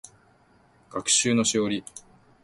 [0.89, 1.83] 学習のしおり